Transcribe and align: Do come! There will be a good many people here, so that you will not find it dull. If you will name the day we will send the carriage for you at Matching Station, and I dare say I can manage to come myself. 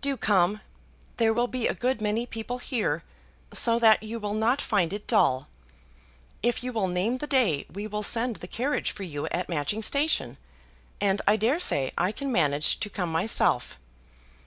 Do 0.00 0.16
come! 0.16 0.62
There 1.18 1.34
will 1.34 1.46
be 1.46 1.68
a 1.68 1.74
good 1.74 2.00
many 2.00 2.24
people 2.24 2.56
here, 2.56 3.02
so 3.52 3.78
that 3.80 4.02
you 4.02 4.18
will 4.18 4.32
not 4.32 4.62
find 4.62 4.94
it 4.94 5.06
dull. 5.06 5.46
If 6.42 6.64
you 6.64 6.72
will 6.72 6.88
name 6.88 7.18
the 7.18 7.26
day 7.26 7.66
we 7.70 7.86
will 7.86 8.02
send 8.02 8.36
the 8.36 8.48
carriage 8.48 8.92
for 8.92 9.02
you 9.02 9.26
at 9.26 9.50
Matching 9.50 9.82
Station, 9.82 10.38
and 11.02 11.20
I 11.26 11.36
dare 11.36 11.60
say 11.60 11.92
I 11.98 12.12
can 12.12 12.32
manage 12.32 12.80
to 12.80 12.88
come 12.88 13.12
myself. 13.12 13.78